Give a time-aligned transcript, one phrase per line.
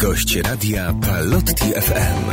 [0.00, 2.30] Gość radia Palotti FM.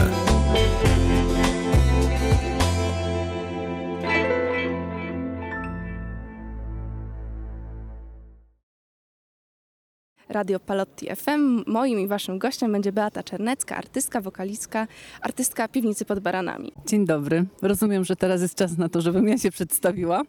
[10.29, 11.63] Radio Palotti FM.
[11.67, 14.87] Moim i waszym gościem będzie Beata Czernecka, artystka, wokalistka,
[15.21, 16.71] artystka Piwnicy pod Baranami.
[16.85, 17.45] Dzień dobry.
[17.61, 20.21] Rozumiem, że teraz jest czas na to, żebym ja się przedstawiła.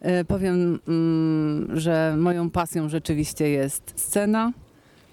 [0.00, 4.52] E, powiem, mm, że moją pasją rzeczywiście jest scena,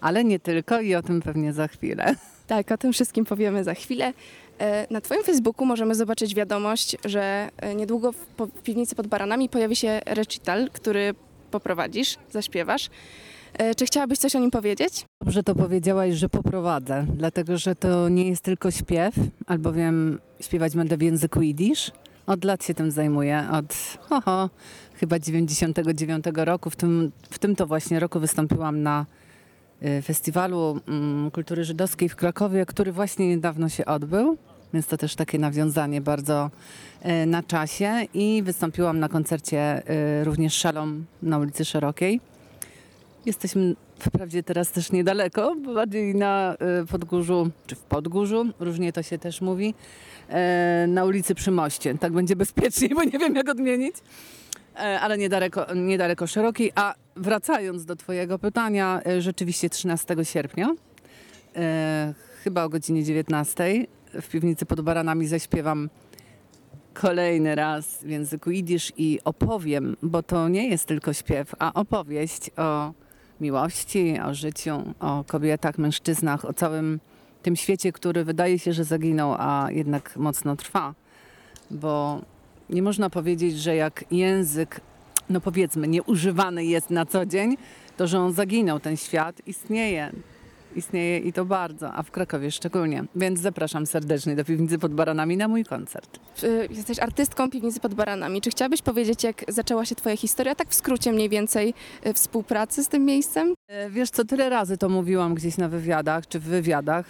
[0.02, 2.16] ale nie tylko i o tym pewnie za chwilę.
[2.48, 4.14] Tak, o tym wszystkim powiemy za chwilę.
[4.60, 8.26] E, Na Twoim Facebooku możemy zobaczyć wiadomość, że e, niedługo w
[8.64, 11.16] Piwnicy pod Baranami pojawi się recital, który
[11.52, 12.90] poprowadzisz, zaśpiewasz.
[13.54, 15.06] E, Czy chciałabyś coś o nim powiedzieć?
[15.22, 19.16] Dobrze to powiedziałaś, że poprowadzę, dlatego że to nie jest tylko śpiew,
[19.48, 21.92] albowiem śpiewać będę w języku jidysz.
[22.28, 24.50] Od lat się tym zajmuję, od oho,
[24.96, 26.70] chyba 99 roku.
[26.70, 29.06] W tym, w tym to właśnie roku wystąpiłam na
[30.04, 34.38] Festiwalu mm, Kultury Żydowskiej w Krakowie, który właśnie niedawno się odbył.
[34.74, 36.50] Więc to też takie nawiązanie bardzo
[37.06, 37.92] y, na czasie.
[38.14, 39.84] I wystąpiłam na koncercie
[40.22, 42.22] y, również Szalom na ulicy Szerokiej.
[43.26, 49.18] Jesteśmy wprawdzie teraz też niedaleko, bardziej na y, Podgórzu, czy w Podgórzu, różnie to się
[49.18, 49.74] też mówi,
[50.88, 51.98] na ulicy przy moście.
[51.98, 53.96] Tak będzie bezpieczniej, bo nie wiem jak odmienić.
[55.02, 56.72] Ale niedaleko, niedaleko szerokiej.
[56.76, 60.76] A wracając do Twojego pytania, e, rzeczywiście 13 sierpnia,
[61.56, 63.88] e, chyba o godzinie 19
[64.22, 65.90] w piwnicy pod Baranami zaśpiewam
[66.94, 72.52] kolejny raz w języku jidysz i opowiem, bo to nie jest tylko śpiew, a opowieść
[72.58, 72.94] o
[73.42, 77.00] miłości, o życiu, o kobietach, mężczyznach, o całym
[77.44, 80.94] tym świecie, który wydaje się, że zaginął, a jednak mocno trwa.
[81.72, 82.22] Bo
[82.70, 84.82] nie można powiedzieć, że jak język,
[85.30, 87.58] no powiedzmy, nieużywany jest na co dzień,
[87.98, 90.12] to że on zaginął, ten świat istnieje.
[90.76, 93.04] Istnieje i to bardzo, a w Krakowie szczególnie.
[93.16, 96.20] Więc zapraszam serdecznie do piwnicy pod Baranami na mój koncert.
[96.70, 98.42] Jesteś artystką Piwnicy pod Baranami.
[98.42, 101.74] Czy chciałabyś powiedzieć, jak zaczęła się Twoja historia, tak w skrócie mniej więcej,
[102.06, 103.54] y, współpracy z tym miejscem?
[103.68, 107.06] E, Wiesz co, tyle razy to mówiłam gdzieś na wywiadach, czy w wywiadach,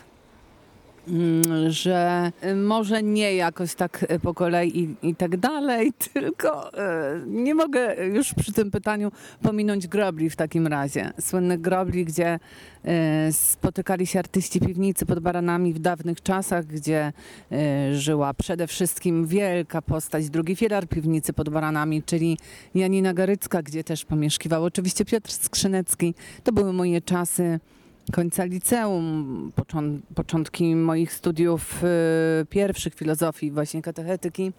[1.68, 7.22] że e, może nie jakoś tak e, po kolei i, i tak dalej, tylko e,
[7.28, 11.12] nie mogę już przy tym pytaniu pominąć grobli w takim razie.
[11.22, 12.40] Słynnych grobli, gdzie
[12.85, 17.13] e, spotykali się artyści piwnicy pod baranami w dawnych czasach, gdzie
[17.94, 22.38] żyła przede wszystkim wielka postać, drugi filar piwnicy pod baranami, czyli
[22.75, 26.13] Janina Garycka, gdzie też pomieszkiwał oczywiście Piotr Skrzynecki.
[26.44, 27.59] To były moje czasy
[28.12, 34.51] końca liceum, począ- początki moich studiów y, pierwszych filozofii, właśnie katechetyki,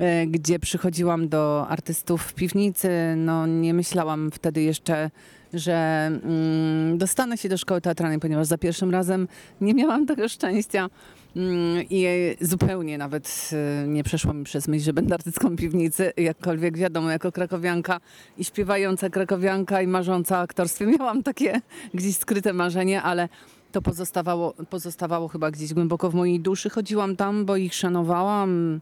[0.00, 2.88] y, gdzie przychodziłam do artystów w piwnicy.
[3.16, 5.10] No, nie myślałam wtedy jeszcze,
[5.52, 9.28] że mm, dostanę się do szkoły teatralnej, ponieważ za pierwszym razem
[9.60, 10.88] nie miałam tego szczęścia.
[11.36, 12.06] Mm, I
[12.40, 13.50] zupełnie nawet
[13.84, 18.00] y, nie przeszło mi przez myśl, że będę artystką piwnicy, jakkolwiek wiadomo, jako krakowianka
[18.38, 20.86] i śpiewająca krakowianka i marząca o aktorstwie.
[20.86, 21.60] Miałam takie
[21.94, 23.28] gdzieś skryte marzenie, ale
[23.72, 26.70] to pozostawało, pozostawało chyba gdzieś głęboko w mojej duszy.
[26.70, 28.80] Chodziłam tam, bo ich szanowałam.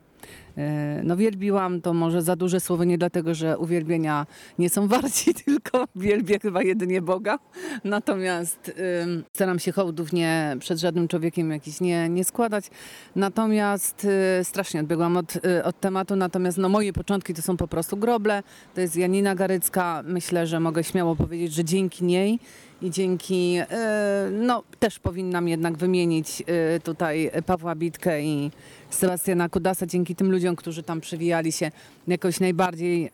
[0.56, 4.26] e, No wielbiłam, to może za duże słowo, nie dlatego, że uwielbienia
[4.58, 7.38] nie są warci, tylko wielbię chyba jedynie Boga.
[7.84, 12.70] Natomiast ym, staram się hołdów nie przed żadnym człowiekiem jakiś nie, nie składać.
[13.16, 14.06] Natomiast
[14.40, 17.96] y, strasznie odbiegłam od, y, od tematu, natomiast no, moje początki to są po prostu
[17.96, 18.42] groble.
[18.74, 20.02] To jest Janina Garycka.
[20.04, 22.38] Myślę, że mogę śmiało powiedzieć, że dzięki niej
[22.82, 26.42] i dzięki, y, no też powinnam jednak wymienić
[26.76, 28.50] y, tutaj Pawła Bitkę i
[28.90, 31.70] Sebastiana Kudasa, dzięki tym ludziom, którzy tam przewijali się
[32.06, 33.10] jakoś najbardziej...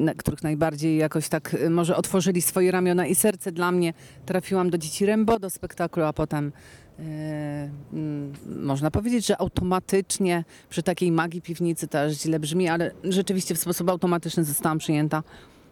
[0.00, 3.92] na których najbardziej jakoś tak może otworzyli swoje ramiona i serce dla mnie.
[4.26, 6.52] Trafiłam do Dzieci Rembo, do spektaklu, a potem
[6.98, 7.70] e,
[8.60, 13.58] można powiedzieć, że automatycznie przy takiej magii piwnicy to aż źle brzmi, ale rzeczywiście w
[13.58, 15.22] sposób automatyczny zostałam przyjęta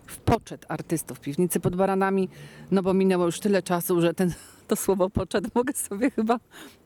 [0.06, 2.28] w poczet artystów piwnicy pod baranami,
[2.70, 4.32] no bo minęło już tyle czasu, że ten,
[4.68, 6.38] to słowo poczet mogę sobie chyba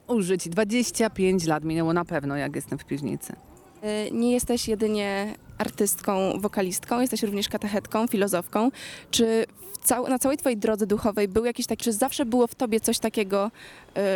[0.07, 0.49] użyć.
[0.49, 3.33] 25 lat minęło na pewno, jak jestem w piwnicy.
[3.33, 8.71] Y, Nie jesteś jedynie artystką, wokalistką, jesteś również katechetką, filozofką.
[9.11, 9.47] Czy
[9.85, 12.99] cał- na całej twojej drodze duchowej był jakiś taki, czy zawsze było w tobie coś
[12.99, 13.51] takiego,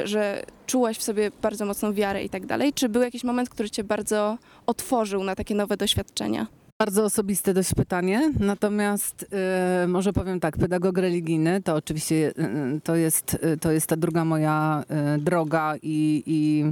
[0.03, 2.73] y, że czułaś w sobie bardzo mocną wiarę i tak dalej?
[2.73, 6.47] Czy był jakiś moment, który cię bardzo otworzył na takie nowe doświadczenia?
[6.79, 12.97] Bardzo osobiste dość pytanie, natomiast e, może powiem tak, pedagog religijny to oczywiście e, to,
[12.97, 16.65] jest, e, to jest ta druga moja e, droga i, i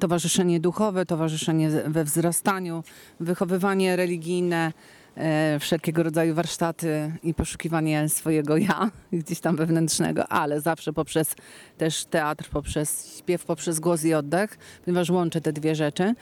[0.00, 2.84] towarzyszenie duchowe, towarzyszenie we wzrastaniu,
[3.20, 4.72] wychowywanie religijne.
[5.16, 11.34] E, wszelkiego rodzaju warsztaty i poszukiwanie swojego ja, gdzieś tam wewnętrznego, ale zawsze poprzez
[11.78, 16.14] też teatr, poprzez śpiew, poprzez głos i oddech, ponieważ łączę te dwie rzeczy.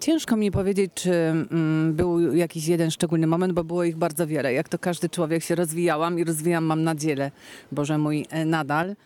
[0.00, 4.52] Ciężko mi powiedzieć, czy mm, był jakiś jeden szczególny moment, bo było ich bardzo wiele.
[4.52, 7.30] Jak to każdy człowiek się rozwijałam i rozwijam, mam nadzieję,
[7.72, 8.96] Boże mój, e, nadal.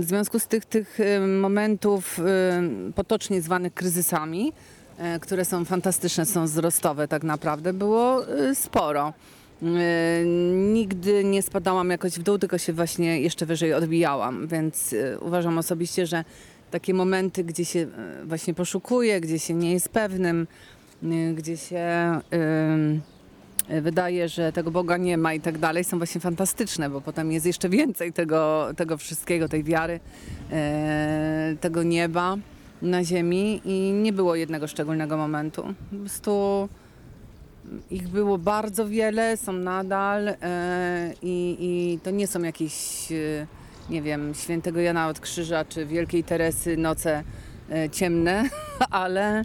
[0.00, 4.52] W związku z tych, tych em, momentów em, potocznie zwanych kryzysami,
[4.98, 9.12] e, które są fantastyczne, są wzrostowe tak naprawdę, było e, sporo.
[9.62, 10.24] E,
[10.54, 15.58] Nigdy nie spadałam jakoś w dół, tylko się właśnie jeszcze wyżej odbijałam, więc e, uważam
[15.58, 16.24] osobiście, że
[16.70, 20.46] takie momenty, gdzie się e, właśnie poszukuje, gdzie się nie jest pewnym,
[21.02, 22.20] e, gdzie się e,
[23.80, 27.46] wydaje, że tego Boga nie ma i tak dalej, są właśnie fantastyczne, bo potem jest
[27.46, 30.00] jeszcze więcej tego, tego wszystkiego, tej wiary,
[31.60, 32.36] tego nieba
[32.82, 35.74] na ziemi i nie było jednego szczególnego momentu.
[35.90, 36.68] Po prostu
[37.90, 40.34] ich było bardzo wiele, są nadal
[41.22, 43.08] i, i to nie są jakieś,
[43.90, 47.24] nie wiem, świętego Jana od Krzyża czy Wielkiej Teresy noce
[47.70, 48.44] e, ciemne,
[48.90, 49.44] ale,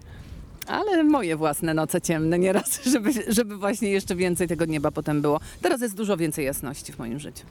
[0.67, 5.39] ale moje własne noce ciemne nieraz, żeby, żeby właśnie jeszcze więcej tego nieba potem było.
[5.61, 7.45] Teraz jest dużo więcej jasności w moim życiu.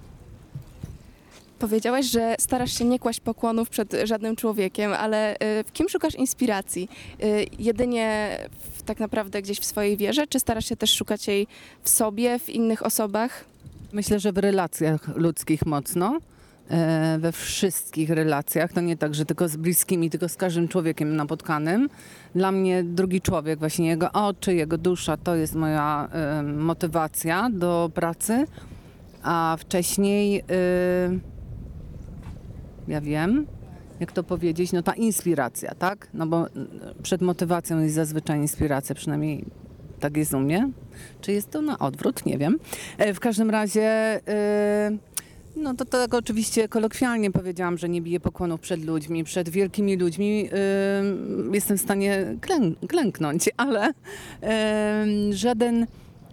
[1.58, 6.14] Powiedziałaś, że starasz się nie kłaść pokłonów przed żadnym człowiekiem, ale y, w kim szukasz
[6.14, 6.88] inspiracji?
[7.22, 8.38] Y, Jedynie
[8.74, 11.46] w, tak naprawdę gdzieś w swojej wierze, czy starasz się też szukać jej
[11.82, 13.44] w sobie, w innych osobach?
[13.92, 16.18] Myślę, że w relacjach ludzkich mocno.
[16.72, 18.72] E, We wszystkich relacjach.
[18.72, 21.88] To nie tak, że tylko z bliskimi, tylko z każdym człowiekiem napotkanym.
[22.34, 27.90] Dla mnie drugi człowiek, właśnie jego oczy, jego dusza, to jest moja e, motywacja do
[27.94, 28.46] pracy.
[29.22, 30.44] A wcześniej, e,
[32.88, 33.46] ja wiem,
[34.00, 36.08] jak to powiedzieć, no ta inspiracja, tak?
[36.14, 36.46] No bo
[37.02, 39.44] przed motywacją jest zazwyczaj inspiracja, przynajmniej
[40.00, 40.70] tak jest u mnie.
[41.20, 42.26] Czy jest to na odwrót?
[42.26, 42.58] Nie wiem.
[43.14, 44.20] W każdym razie,
[45.56, 50.48] no to tak oczywiście kolokwialnie powiedziałam, że nie biję pokłonów przed ludźmi, przed wielkimi ludźmi.
[50.52, 53.90] e, Jestem w stanie klę- klęknąć, ale
[54.42, 55.86] e, żaden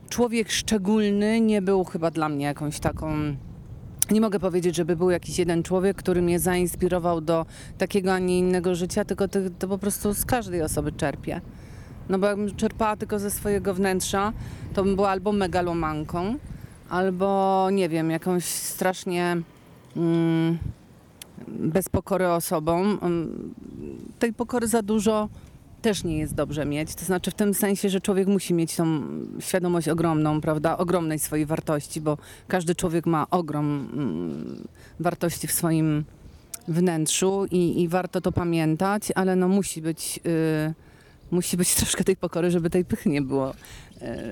[0.09, 3.11] człowiek szczególny nie był chyba dla mnie jakąś taką.
[4.11, 7.45] Nie mogę powiedzieć, żeby był jakiś jeden człowiek, który mnie zainspirował do
[7.77, 9.27] takiego, a nie innego życia, tylko
[9.59, 11.41] to po prostu z każdej osoby czerpię.
[12.09, 14.33] No bo jakbym czerpała tylko ze swojego wnętrza,
[14.73, 16.35] to bym była albo megalomanką,
[16.89, 19.37] albo nie wiem, jakąś strasznie
[19.97, 20.57] mm,
[21.47, 22.81] bez pokory osobą.
[22.81, 23.53] Mm,
[24.19, 25.29] tej pokory za dużo
[25.81, 26.95] też nie jest dobrze mieć.
[26.95, 29.01] To znaczy w tym sensie, że człowiek musi mieć tą
[29.39, 34.67] świadomość ogromną, prawda, ogromnej swojej wartości, bo każdy człowiek ma ogrom mm,
[34.99, 36.05] wartości w swoim
[36.67, 40.73] wnętrzu i, i warto to pamiętać, ale no musi być, y,
[41.31, 43.55] musi być troszkę tej pokory, żeby tej pychy nie było y,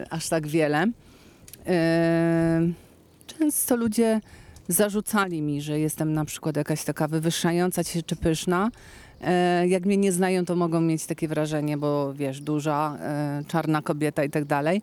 [0.09, 0.91] aż tak wiele.
[1.67, 2.73] Y,
[3.27, 4.21] często ludzie
[4.67, 8.69] zarzucali mi, że jestem na przykład jakaś taka wywyższająca się czy pyszna.
[9.21, 13.81] E, Jak mnie nie znają, to mogą mieć takie wrażenie, bo wiesz, duża, e, czarna
[13.81, 14.81] kobieta i tak dalej.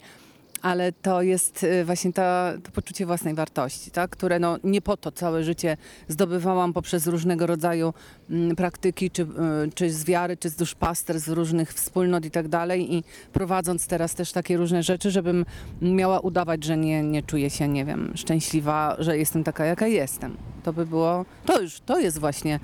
[0.65, 4.11] Ale to jest e, właśnie ta, to poczucie własnej wartości, tak?
[4.11, 5.77] które no, nie po to całe życie
[6.09, 7.95] zdobywałam poprzez różnego rodzaju
[8.31, 9.27] mm, praktyki, czy, e,
[9.75, 12.95] czy z wiary, czy z duszpasterstw, różnych wspólnot i tak dalej.
[12.95, 15.45] I prowadząc teraz też takie różne rzeczy, żebym
[15.83, 20.37] miała udawać, że nie, nie czuję się, nie wiem, szczęśliwa, że jestem taka, jaka jestem.
[20.63, 22.61] To by było, to już, to jest właśnie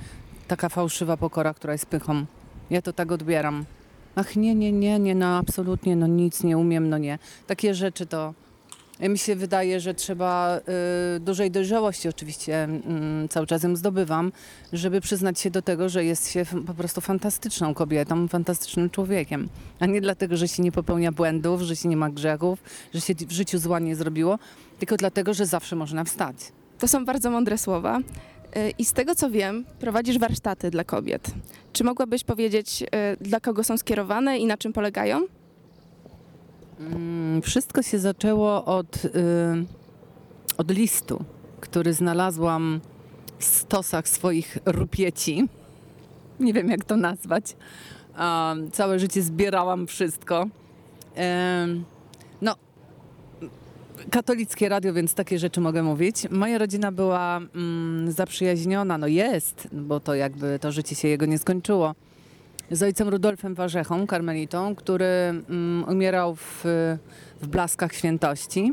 [0.48, 2.26] taka fałszywa pokora, która jest pychą.
[2.70, 3.64] Ja to tak odbieram.
[4.14, 7.18] Ach nie, nie, nie, nie, no absolutnie, no nic nie umiem, no nie.
[7.46, 8.34] Takie rzeczy to
[9.08, 10.60] mi się wydaje, że trzeba
[11.16, 14.32] y, dużej dojrzałości oczywiście mm, cały czas ją zdobywam,
[14.72, 19.48] żeby przyznać się do tego, że jest się po prostu fantastyczną kobietą, fantastycznym człowiekiem.
[19.80, 22.62] A nie dlatego, że się nie popełnia błędów, że się nie ma grzechów,
[22.94, 24.38] że się w życiu zła nie zrobiło,
[24.78, 26.36] tylko dlatego, że zawsze można wstać.
[26.78, 27.98] To są bardzo mądre słowa.
[28.56, 31.30] Y, I z tego co wiem, prowadzisz warsztaty dla kobiet.
[31.72, 32.86] Czy mogłabyś powiedzieć, y,
[33.20, 35.20] dla kogo są skierowane i na czym polegają?
[36.80, 39.08] Mm, Wszystko się zaczęło od, y,
[40.58, 41.24] od listu,
[41.60, 42.80] który znalazłam
[43.38, 45.48] w stosach swoich rupieci.
[46.40, 47.56] Nie wiem, jak to nazwać.
[48.72, 50.46] Całe życie zbierałam wszystko.
[54.10, 56.30] Katolickie radio, więc takie rzeczy mogę mówić.
[56.30, 61.38] Moja rodzina była mm, zaprzyjaźniona, no jest, bo to jakby to życie się jego nie
[61.38, 61.94] skończyło
[62.70, 66.64] z ojcem Rudolfem Warzechą, karmelitą, który mm, umierał w,
[67.40, 68.72] w blaskach świętości.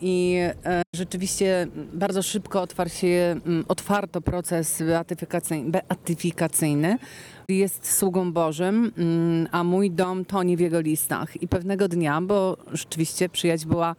[0.00, 6.98] I e, Rzeczywiście bardzo szybko otwarł się, mm, otwarto proces beatyfikacyjny, beatyfikacyjny.
[7.48, 11.42] Jest sługą Bożym, mm, a mój dom tonie w jego listach.
[11.42, 13.96] I pewnego dnia, bo rzeczywiście przyjaźń była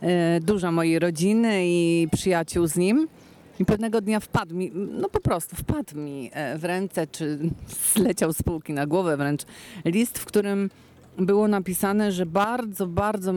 [0.00, 3.08] e, duża mojej rodziny i przyjaciół z nim,
[3.60, 7.38] i pewnego dnia wpadł mi, no po prostu wpadł mi e, w ręce, czy
[7.94, 9.42] zleciał z półki na głowę wręcz,
[9.84, 10.70] list, w którym
[11.18, 13.32] było napisane, że bardzo, bardzo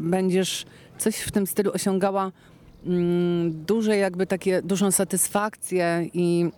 [0.00, 0.66] będziesz
[0.98, 2.32] coś w tym stylu osiągała
[2.86, 6.50] mm, duże jakby takie, dużą satysfakcję i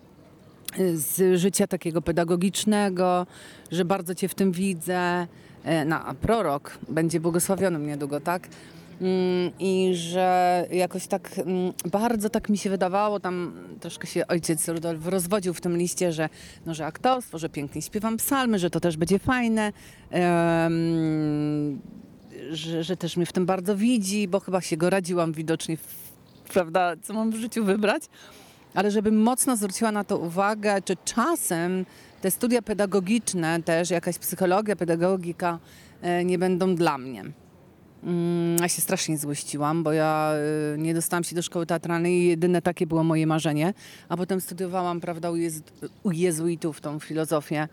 [0.79, 3.27] y, z życia takiego pedagogicznego,
[3.71, 5.27] że bardzo Cię w tym widzę.
[5.65, 8.49] E, No, a prorok będzie błogosławionym niedługo, tak?
[9.01, 14.69] Mm, I że jakoś tak mm, bardzo tak mi się wydawało, tam troszkę się ojciec
[14.69, 16.29] Rudolf rozwodził w tym liście, że,
[16.67, 19.73] no, że aktorstwo, że pięknie śpiewam psalmy, że to też będzie fajne.
[20.11, 21.81] Em,
[22.51, 25.77] że, że też mnie w tym bardzo widzi, bo chyba się go radziłam widocznie,
[26.49, 28.03] prawda, co mam w życiu wybrać.
[28.75, 31.85] Ale żebym mocno zwróciła na to uwagę, czy czasem
[32.23, 35.59] te studia pedagogiczne, też jakaś psychologia, pedagogika
[36.03, 37.25] e, nie będą dla mnie.
[38.05, 40.33] Mm, Ja się strasznie złościłam, bo ja
[40.75, 43.75] y, nie dostałam się do szkoły teatralnej i jedyne takie było moje marzenie.
[44.09, 45.35] A potem studiowałam, prawda, u,
[46.03, 47.69] u jezuitów tą filozofię,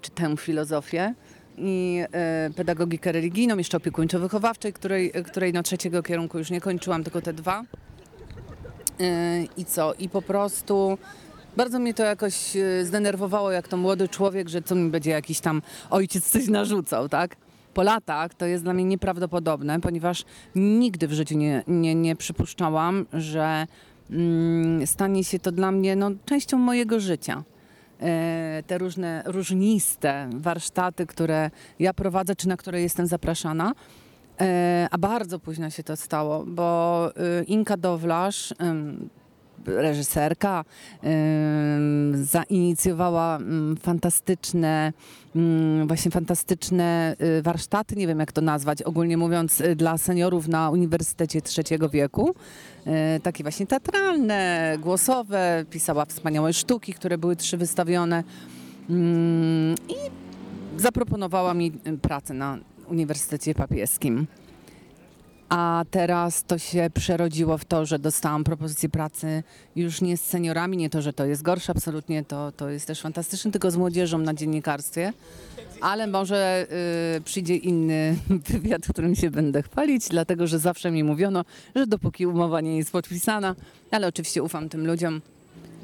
[0.00, 1.14] czy tę filozofię
[1.58, 7.22] i e, pedagogikę religijną, jeszcze opiekuńczo-wychowawczej, której, której no trzeciego kierunku już nie kończyłam, tylko
[7.22, 7.64] te dwa.
[9.00, 9.94] E, I co?
[9.94, 10.98] I po prostu
[11.56, 15.40] bardzo mnie to jakoś e, zdenerwowało, jak to młody człowiek, że co mi będzie jakiś
[15.40, 17.36] tam ojciec coś narzucał, tak?
[17.74, 23.06] Po latach to jest dla mnie nieprawdopodobne, ponieważ nigdy w życiu nie, nie, nie przypuszczałam,
[23.12, 23.66] że
[24.10, 27.44] mm, stanie się to dla mnie no, częścią mojego życia.
[28.00, 33.72] E, te różne różniste warsztaty, które ja prowadzę, czy na które jestem zapraszana.
[34.40, 37.10] E, A bardzo późno się to stało, bo
[37.46, 38.54] Inka Dowlarz,
[39.66, 40.64] reżyserka,
[42.12, 44.92] zainicjowała ym, fantastyczne,
[45.36, 50.48] ym, właśnie fantastyczne y, warsztaty, nie wiem jak to nazwać, ogólnie mówiąc, y, dla seniorów
[50.48, 52.34] na Uniwersytecie Trzeciego Wieku.
[52.86, 58.24] E, Takie właśnie teatralne, głosowe, pisała wspaniałe sztuki, które były trzy wystawione.
[58.90, 59.94] Ym, I
[60.76, 64.26] zaproponowała mi y, pracę na Uniwersytecie Papieskim.
[65.50, 69.42] A teraz to się przerodziło w to, że dostałam propozycję pracy
[69.76, 73.00] już nie z seniorami, nie to, że to jest gorsze, absolutnie to, to jest też
[73.00, 75.12] fantastyczne, tylko z młodzieżą na dziennikarstwie.
[75.80, 76.66] Ale może
[77.16, 78.16] y, przyjdzie inny
[78.50, 81.44] wywiad, którym się będę chwalić, dlatego że zawsze mi mówiono,
[81.76, 83.54] że dopóki umowa nie jest podpisana,
[83.90, 85.20] ale oczywiście ufam tym ludziom.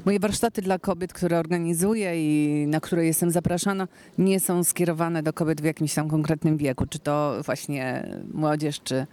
[0.05, 5.33] Moje warsztaty dla kobiet, które organizuję i na które jestem zapraszana, nie są skierowane do
[5.33, 9.07] kobiet w jakimś tam konkretnym wieku, czy to właśnie młodzież, czy,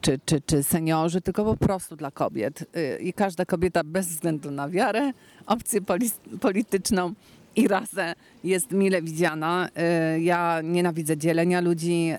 [0.00, 2.60] czy, czy, czy seniorzy, tylko po prostu dla kobiet.
[2.76, 5.12] Y, I każda kobieta bez względu na wiarę,
[5.46, 7.12] opcję poli- polityczną
[7.56, 9.68] i rasę jest mile widziana.
[10.16, 12.10] Y, Ja nienawidzę dzielenia ludzi.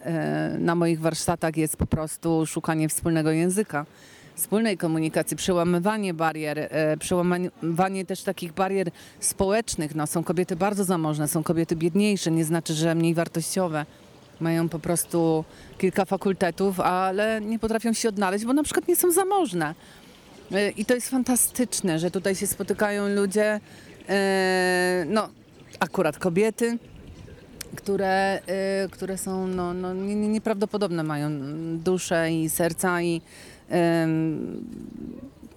[0.55, 3.85] y, Na moich warsztatach jest po prostu szukanie wspólnego języka
[4.35, 8.87] wspólnej komunikacji, przełamywanie barier, przełamywanie też takich barier
[9.19, 9.95] społecznych.
[9.95, 13.85] No, są kobiety bardzo zamożne, są kobiety biedniejsze, nie znaczy, że mniej wartościowe.
[14.39, 15.43] Mają po prostu
[15.77, 19.75] kilka fakultetów, ale nie potrafią się odnaleźć, bo na przykład nie są zamożne.
[20.51, 23.59] E, I to jest fantastyczne, że tutaj się spotykają ludzie,
[24.09, 25.29] e, no
[25.79, 26.77] akurat kobiety,
[27.75, 28.39] które,
[28.85, 31.29] y, które są no, no, nie- nie- nieprawdopodobne, mają
[31.77, 33.21] duszę i serca i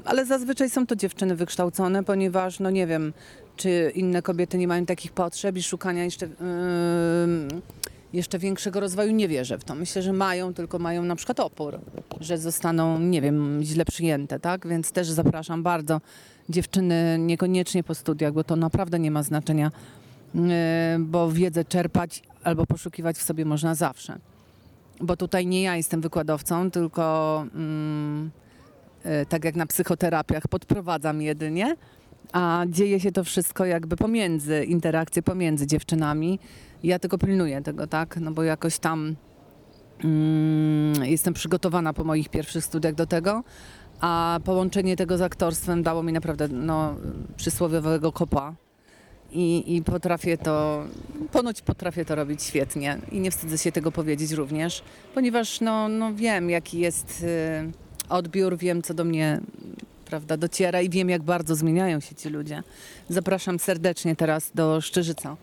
[0.04, 3.12] ale zazwyczaj są to dziewczyny wykształcone, ponieważ no nie wiem,
[3.56, 7.48] czy inne kobiety nie mają takich potrzeb i szukania jeszcze, ym,
[8.12, 9.12] jeszcze większego rozwoju.
[9.12, 9.74] Nie wierzę w to.
[9.74, 11.78] Myślę, że mają, tylko mają na przykład opór,
[12.20, 14.66] że zostaną, nie wiem, źle przyjęte, tak?
[14.66, 16.00] Więc też zapraszam bardzo
[16.48, 19.70] dziewczyny, niekoniecznie po studiach, bo to naprawdę nie ma znaczenia
[20.34, 20.42] Yy,
[20.98, 24.18] bo wiedzę czerpać albo poszukiwać w sobie można zawsze.
[25.00, 28.30] Bo tutaj nie ja jestem wykładowcą, tylko mm,
[29.04, 31.76] yy, tak jak na psychoterapiach podprowadzam jedynie,
[32.32, 36.38] a dzieje się to wszystko jakby pomiędzy, interakcje pomiędzy dziewczynami.
[36.82, 38.16] Ja tylko pilnuję tego, tak?
[38.20, 39.16] No bo jakoś tam
[40.04, 43.44] mm, jestem przygotowana po moich pierwszych studiach do tego,
[44.00, 46.96] a połączenie tego z aktorstwem dało mi naprawdę no,
[47.36, 48.54] przysłowiowego kopa
[49.32, 50.84] i, i potrafię to,
[51.32, 54.82] ponoć potrafię to robić świetnie i nie wstydzę się tego powiedzieć również,
[55.14, 57.72] ponieważ no, no wiem jaki jest y,
[58.08, 59.40] odbiór, wiem co do mnie
[60.10, 62.62] prawda, dociera i wiem jak bardzo zmieniają się ci ludzie.
[63.08, 65.36] Zapraszam serdecznie teraz do Szczyżyca.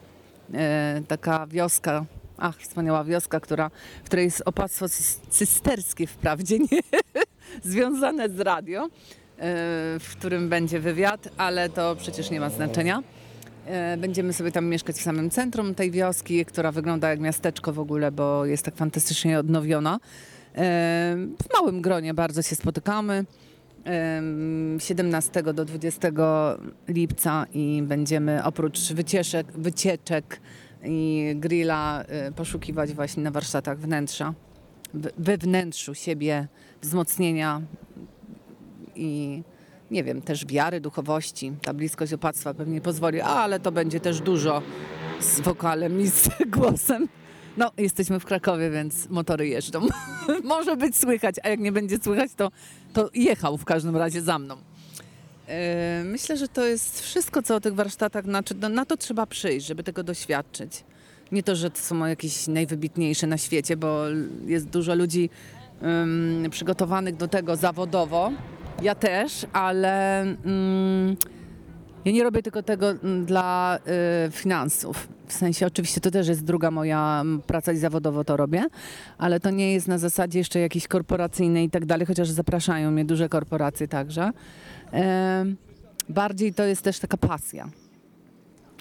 [1.00, 2.06] Y, taka wioska,
[2.38, 3.70] Ach, wspaniała wioska, która,
[4.04, 6.82] w której jest opactwo cys- cysterskie wprawdzie, nie
[7.64, 8.90] związane z radio, e,
[10.00, 13.04] w którym będzie wywiad, ale to przecież nie ma znaczenia.
[13.66, 17.80] E, Będziemy sobie tam mieszkać w samym centrum tej wioski, która wygląda jak miasteczko w
[17.80, 19.96] ogóle, bo jest tak fantastycznie odnowiona.
[19.96, 20.00] E,
[21.50, 23.26] W małym gronie bardzo się spotykamy.
[23.88, 30.40] Em, 17 do 20 lipca i będziemy oprócz wycieczek, wycieczek
[30.84, 34.34] i grilla y, poszukiwać właśnie na warsztatach wnętrza,
[35.18, 36.48] we wnętrzu siebie,
[36.82, 37.62] wzmocnienia
[38.96, 39.44] i
[39.92, 41.54] nie wiem, też wiary, duchowości.
[41.62, 44.62] Ta bliskość opactwa pewnie pozwoli, ale to będzie też dużo
[45.20, 47.08] z wokalem i z głosem.
[47.58, 49.88] No, jesteśmy w Krakowie, więc motory jeżdżą.
[50.44, 52.52] Może być słychać, a jak nie będzie słychać, to,
[52.94, 54.58] to jechał w każdym razie za mną.
[55.48, 59.26] E, Myślę, że to jest wszystko, co o tych warsztatach, znaczy, no, na to trzeba
[59.26, 60.84] przyjść, żeby tego doświadczyć.
[61.32, 64.04] Nie to, że to są jakieś najwybitniejsze na świecie, bo
[64.46, 65.30] jest dużo ludzi
[65.82, 68.32] em, przygotowanych do tego zawodowo.
[68.82, 71.16] Ja też, ale mm,
[72.08, 73.80] ja nie robię tylko tego mm, dla
[74.28, 75.08] y, finansów.
[75.28, 78.66] W sensie, oczywiście to też jest druga moja praca i zawodowo to robię,
[79.18, 83.06] ale to nie jest na zasadzie jeszcze jakiejś korporacyjnej i tak dalej, chociaż zapraszają mnie
[83.06, 84.32] duże korporacje także.
[84.92, 85.58] Em,
[86.10, 87.70] bardziej to jest też taka pasja.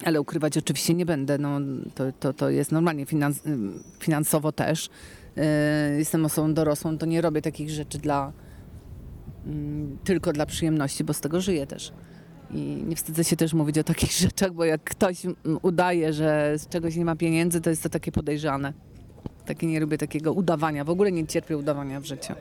[0.05, 1.39] Ale ukrywać oczywiście nie będę.
[1.39, 1.61] No,
[1.95, 4.87] to, to, to jest normalnie finans, ym, finansowo też.
[4.87, 8.33] Y, Jestem osobą dorosłą, to nie robię takich rzeczy dla,
[9.47, 11.93] mm, tylko dla przyjemności, bo z tego żyję też.
[12.51, 15.23] I nie wstydzę się też mówić o takich rzeczach, bo jak ktoś
[15.63, 18.73] udaje, że z czegoś nie ma pieniędzy, to jest to takie podejrzane.
[19.47, 20.85] Takie nie lubię takiego udawania.
[20.85, 22.33] W ogóle nie cierpię udawania w życiu.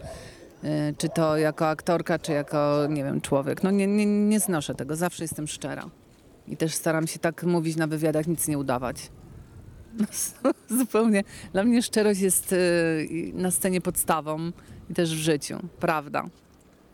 [0.63, 3.63] Y, Czy to jako aktorka, czy jako, nie wiem, człowiek.
[3.63, 4.95] No nie, nie, nie znoszę tego.
[4.95, 5.89] Zawsze jestem szczera.
[6.47, 9.11] I też staram się tak mówić na wywiadach, nic nie udawać.
[10.79, 11.23] Zupełnie.
[11.53, 14.51] Dla mnie szczerość jest y, na scenie podstawą
[14.89, 15.59] i też w życiu.
[15.79, 16.25] Prawda.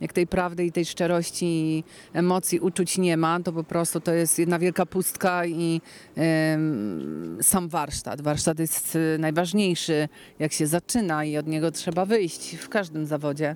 [0.01, 4.13] Jak tej prawdy i tej szczerości i emocji, uczuć nie ma, to po prostu to
[4.13, 5.81] jest jedna wielka pustka i
[6.15, 8.22] em, sam warsztat.
[8.22, 13.55] Warsztat jest y, najważniejszy, jak się zaczyna i od niego trzeba wyjść w każdym zawodzie.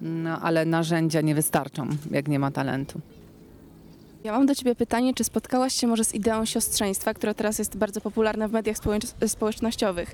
[0.00, 3.00] No, ale narzędzia nie wystarczą, jak nie ma talentu.
[4.24, 7.76] Ja mam do Ciebie pytanie, czy spotkałaś się może z ideą siostrzeństwa, która teraz jest
[7.76, 10.10] bardzo popularna w mediach społecz- społecznościowych?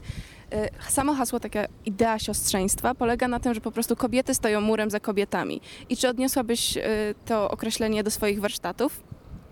[0.55, 4.91] Y, Samo hasło, taka idea siostrzeństwa polega na tym, że po prostu kobiety stoją murem
[4.91, 5.61] za kobietami.
[5.89, 6.81] I czy odniosłabyś y,
[7.27, 9.03] to określenie do swoich warsztatów?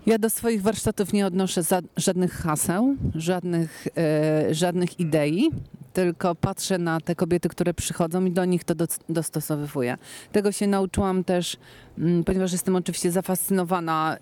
[0.05, 1.61] Ja do swoich warsztatów nie odnoszę
[1.97, 5.49] żadnych haseł, żadnych, e, żadnych idei,
[5.93, 9.97] tylko patrzę na te kobiety, które przychodzą i do nich to dos- dostosowywuję.
[10.31, 11.57] Tego się nauczyłam też,
[11.97, 14.17] mm, ponieważ jestem oczywiście zafascynowana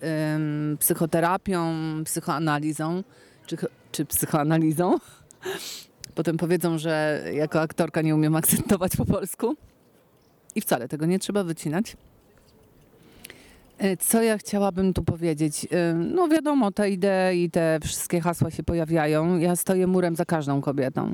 [0.79, 1.73] psychoterapią,
[2.05, 3.03] psychoanalizą,
[3.47, 3.57] czy,
[3.91, 4.97] czy psychoanalizą.
[6.15, 9.55] Potem powiedzą, że jako aktorka nie umiem akcentować po polsku.
[10.55, 11.97] I wcale tego nie trzeba wycinać.
[13.81, 15.67] E, Co ja chciałabym tu powiedzieć?
[15.71, 19.37] E, No wiadomo, te idee i te wszystkie hasła się pojawiają.
[19.37, 21.11] Ja stoję murem za każdą kobietą.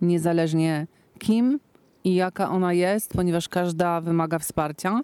[0.00, 0.86] Niezależnie
[1.18, 1.60] kim
[2.04, 5.00] i jaka ona jest, ponieważ każda wymaga wsparcia.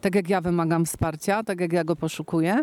[0.00, 2.62] Tak jak ja wymagam wsparcia, tak jak ja go poszukuję.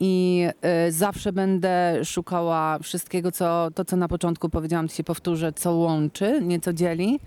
[0.00, 5.72] I e, zawsze będę szukała wszystkiego, co, to co na początku powiedziałam, się powtórzę, co
[5.74, 7.20] łączy, nie co dzieli.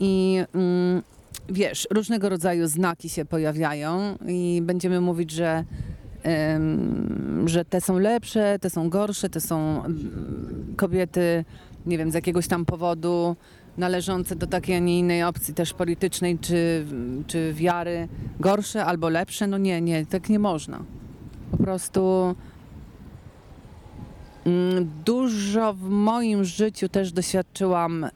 [0.00, 1.02] I mm,
[1.48, 5.64] wiesz, różnego rodzaju znaki się pojawiają i będziemy mówić, że,
[6.22, 11.44] em, że te są lepsze, te są gorsze, te są mm, kobiety,
[11.86, 13.36] nie wiem, z jakiegoś tam powodu
[13.78, 16.86] należące do takiej, a nie innej opcji też politycznej czy,
[17.26, 18.08] czy wiary
[18.40, 19.46] gorsze albo lepsze.
[19.46, 20.82] No nie, nie, tak nie można.
[21.50, 22.34] Po prostu
[24.44, 28.06] mm, dużo w moim życiu też doświadczyłam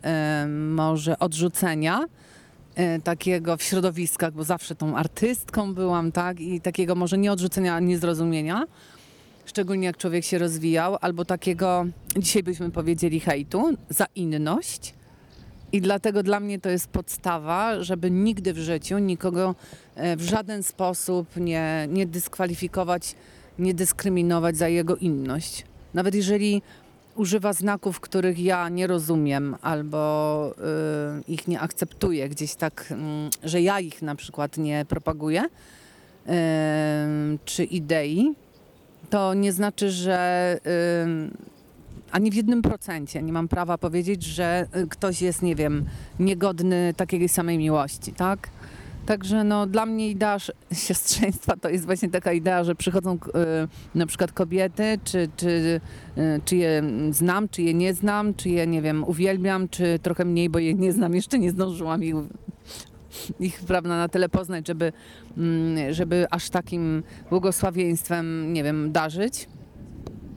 [0.48, 2.04] może odrzucenia
[3.04, 6.40] takiego w środowiskach, bo zawsze tą artystką byłam, tak?
[6.40, 8.64] I takiego może nie odrzucenia, niezrozumienia,
[9.46, 14.94] szczególnie jak człowiek się rozwijał, albo takiego, dzisiaj byśmy powiedzieli hejtu, za inność.
[15.72, 19.54] I dlatego dla mnie to jest podstawa, żeby nigdy w życiu nikogo
[19.94, 23.14] e, w żaden sposób nie, nie dyskwalifikować,
[23.58, 25.64] nie dyskryminować za jego inność.
[25.94, 26.62] Nawet jeżeli
[27.16, 30.54] używa znaków, których ja nie rozumiem albo
[31.28, 36.30] y, ich nie akceptuję gdzieś tak, mm, że ja ich na przykład nie propaguję, y,
[37.44, 38.34] czy idei,
[39.10, 41.54] to nie znaczy, że y,
[42.10, 45.84] ani w jednym procencie nie mam prawa powiedzieć, że y, ktoś jest, nie wiem,
[46.18, 48.48] niegodny takiej samej miłości, tak?
[49.06, 50.38] Także no, dla mnie idea
[50.72, 53.18] siostrzeństwa to jest właśnie taka idea, że przychodzą e,
[53.94, 55.80] na przykład kobiety, czy, czy,
[56.16, 60.24] e, czy je znam, czy je nie znam, czy je, nie wiem, uwielbiam, czy trochę
[60.24, 62.14] mniej, bo je nie znam, jeszcze nie zdążyłam ich,
[63.40, 64.92] ich prawda, na tyle poznać, żeby,
[65.36, 69.48] mm, żeby aż takim błogosławieństwem, nie wiem, darzyć.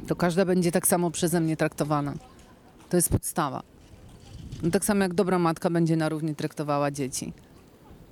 [0.07, 2.13] To każda będzie tak samo przeze mnie traktowana.
[2.89, 3.63] To jest podstawa.
[4.63, 7.33] No, tak samo jak dobra matka będzie na równi traktowała dzieci.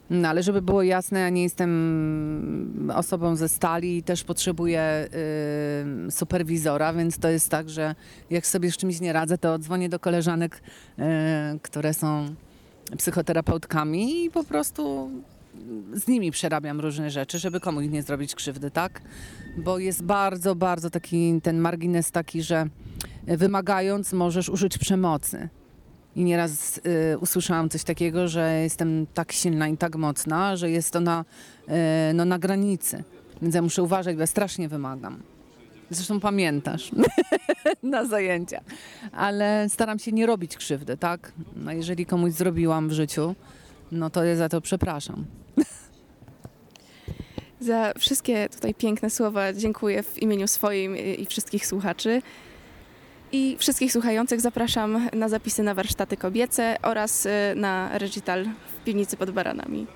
[0.10, 5.10] No ale żeby było jasne, ja nie jestem osobą ze stali i też potrzebuję
[6.08, 7.96] y, superwizora, więc to jest tak, że
[8.30, 10.62] jak sobie z czymś nie radzę, to dzwonię do koleżanek,
[11.00, 11.04] y,
[11.62, 12.36] które są
[12.98, 15.10] psychoterapeutkami i po prostu
[15.94, 19.02] z nimi przerabiam różne rzeczy, żeby komuś nie zrobić krzywdy, tak?
[19.58, 22.68] Bo jest bardzo, bardzo taki ten margines taki, że
[23.24, 25.50] wymagając możesz użyć przemocy.
[26.16, 26.78] I nieraz
[27.14, 31.26] y, usłyszałam coś takiego, że jestem tak silna i tak mocna, że jest to na,
[32.10, 33.04] y, no, na granicy.
[33.42, 35.24] Więc ja muszę uważać, bo ja strasznie wymagam.
[35.90, 36.92] Zresztą pamiętasz
[37.84, 38.62] na zajęcia.
[39.12, 41.32] Ale staram się nie robić krzywdy, tak?
[41.56, 43.36] No, jeżeli komuś zrobiłam w życiu,
[43.92, 45.26] no to ja za to przepraszam.
[47.60, 52.22] Za wszystkie tutaj piękne słowa dziękuję w imieniu swoim i wszystkich słuchaczy.
[53.36, 59.18] I wszystkich słuchających zapraszam na zapisy na warsztaty kobiece oraz y, na recital w piwnicy
[59.18, 59.88] pod baranami.